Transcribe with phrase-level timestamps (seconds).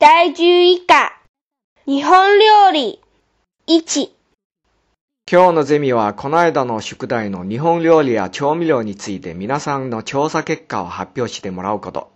[0.00, 1.12] 第11課、
[1.84, 3.00] 日本料理、
[3.66, 4.08] 1。
[5.28, 12.12] 今日のゼミはこの間の宿題の日本料理や調味料について皆さんの調査結果を発表してもらうこと。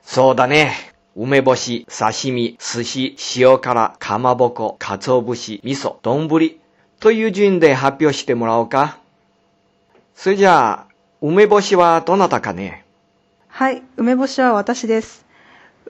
[0.00, 0.72] そうだね。
[1.14, 6.30] 梅干し、刺身、寿司、塩辛、かまぼこ、鰹節、味噌、丼
[6.98, 8.96] という順で発表してもらおうか。
[10.14, 12.86] それじゃあ、梅干しはどなたかね？
[13.48, 15.28] はい、梅干しは私です。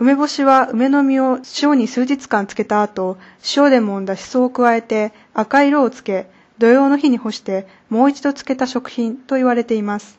[0.01, 3.19] 梅干しは梅の実を塩に数日間つけた後、
[3.55, 10.19] 塩で揉んだしそを加えて赤い色をつけ、土曜の日に干してもう一度つけた食品と言われています。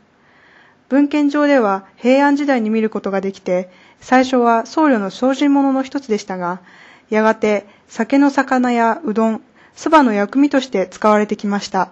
[0.88, 6.62] 文献上では平安時代に見ることができて、最初は僧侶の精進物の一つでしたが、
[7.10, 9.42] やがて酒の魚やうどん、
[9.76, 11.92] 蕎麦の薬味として使われてきました。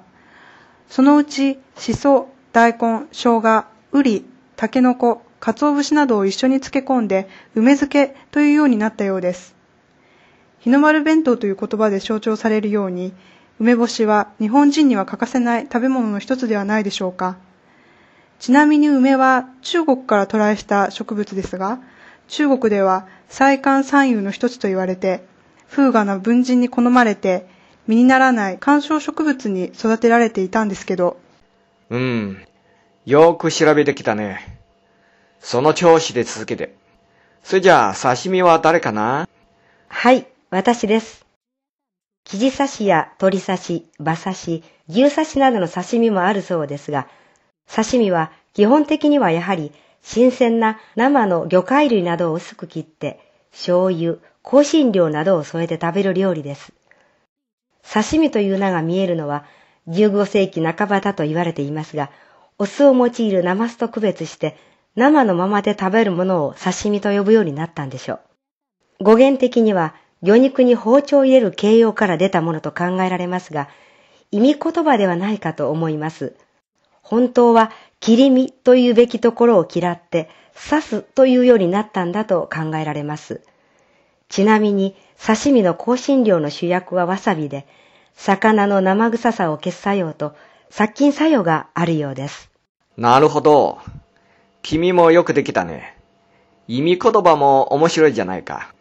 [0.90, 9.55] そのうち、しそ、大根、生姜、うり、たけのこ、鰹節などを一緒に漬け込んで、梅漬けというようになったようです。
[10.59, 13.13] 日の丸弁当という言葉で象徴されるように、
[13.60, 17.37] 梅干しは日本人には欠かせない食べ物の一つではないでしょうか。
[18.40, 21.79] ちなみに梅は中国から渡来した植物ですが、
[22.27, 25.23] 中国では菜館三遊の一つと言われて、
[25.70, 27.48] 風雅な文人に好まれて、
[27.87, 31.17] 実にならない観賞植物に育てられていたんですけど、
[31.90, 32.37] うん。
[33.05, 34.59] よく調べてきたね。
[35.40, 36.76] その調子で続けて。
[37.43, 39.27] それじゃあ、刺身は誰かな？
[39.87, 41.26] はい、私です。
[42.26, 47.07] 生地刺しや鶏刺し、馬刺し、牛刺しなどの刺身もあるそうですが、
[47.73, 49.71] 刺身は基本的にはやはり
[50.04, 53.20] 新鮮な生の魚介類などを薄く切って、
[53.51, 56.73] 醤油、香辛料などを添えて食べる料理です。
[57.91, 59.45] 刺身という名が見えるのは
[59.87, 62.12] 15世紀半ばだと言われていますが、
[62.60, 64.57] お酢を用いるナマスと区別して
[65.00, 68.19] 生のままで食べるものを刺身と呼ぶようになったんでしょ
[69.00, 69.05] う。
[69.05, 73.69] 語源的には魚肉に包丁を入れる形容から出たものと考えられますが、
[74.31, 76.35] 意味言葉ではないかと思います。
[77.01, 77.71] 本当は
[78.01, 80.29] 切り身というべきところを嫌って
[80.69, 83.41] 刺すというようになったんだと考えられます。
[84.27, 84.95] ちなみに
[85.25, 87.65] 刺身の香辛料の主役はわさびで、
[88.15, 90.35] 魚の生臭さを消す作用と
[90.69, 92.51] 殺菌作用があるようです。
[92.97, 93.79] なるほど。
[94.69, 95.97] 君もよくできたね。
[96.68, 98.72] 意味言葉も面白いじゃないか。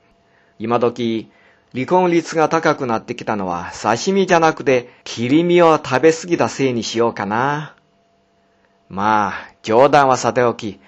[0.59, 1.31] 今時、
[1.73, 7.75] 離婚率が高くなってきたのは刺身じゃなくて切り身を食べ過ぎたせいにしようかな。
[8.91, 9.33] まあ、
[9.63, 10.79] 冗談はさておき、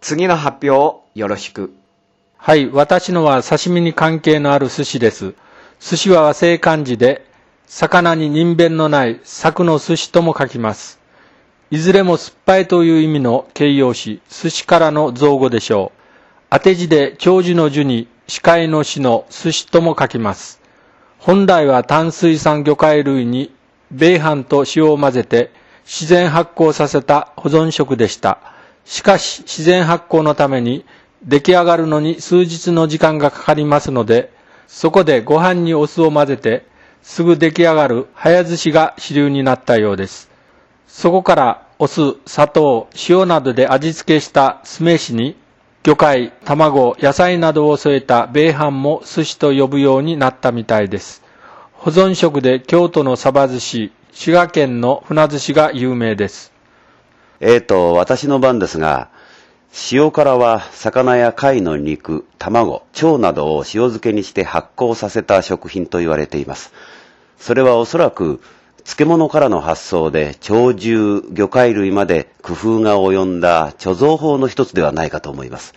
[0.00, 1.74] 次の発表をよろしく。
[2.38, 5.34] はい、私のは刺身に関係のある寿司です。
[5.78, 7.26] 寿司は和製漢字で、
[7.66, 11.01] 魚に人弁のない柵の寿司とも書きます。
[11.72, 15.98] いずれも酸っぱいという意味の形容詞、寿司からの造語でしょう。
[16.50, 20.60] 当て字で長寿の樹に視界の死の寿司とも書きます。
[21.16, 23.54] 本来は淡水産魚介類に
[23.90, 25.50] 米飯と塩を混ぜて
[25.86, 28.38] 自然発酵させた保存食でした。
[28.84, 30.84] しかし自然発酵のために
[31.24, 34.30] 出来上がるのに数日の時間がかかりますので、
[34.66, 36.66] そこでご飯にお酢を混ぜて
[37.00, 40.31] すぐ出来上がる早寿司が主流になったようです。
[40.92, 45.36] そこからお酢、砂糖、塩などで味付けした酢飯に
[45.82, 51.22] 魚介、卵、野菜などを添えた米飯も寿司と呼ぶようになったみたいです。
[51.72, 56.52] 保存食で京都のサバ寿司、滋賀県の船寿司が有名です。
[57.40, 59.08] えーと、私の番ですが、
[59.90, 66.70] 塩辛は魚や貝の肉、卵、腸などを塩漬けにして発酵させた食品と言われています。
[67.38, 68.42] それはおそらく
[68.84, 75.74] 漬物からの発想で鳥獣、魚介類まで工夫が及んだ貯蔵法の一つではないかと思います。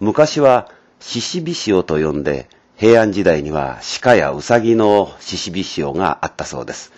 [0.00, 0.70] 昔は
[1.00, 6.92] 獅子火塩と呼んで、平安時代には鹿やウサギの獅子火塩があったそうです。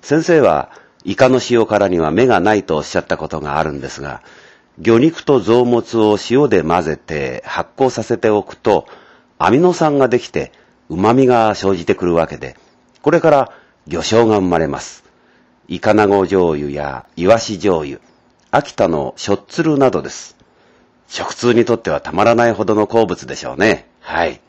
[0.00, 0.70] 先生は、
[1.04, 4.22] イカの塩辛には目がないとおっしゃったことがあるんですが、
[4.78, 8.86] 魚肉と臓物を塩で混ぜて発酵させておくと、
[9.38, 10.52] アミノ酸ができて
[10.88, 12.56] 旨味が生じてくるわけで、
[13.02, 13.52] これから
[13.88, 15.04] 魚醤が生まれます。
[15.68, 18.00] イカナゴ醤油やイワシ醤油、
[18.50, 20.36] 秋田のしょっつるなどです。
[21.08, 23.88] 食通にとってはたまらないほどの好物でしょうね。
[24.00, 24.40] はい。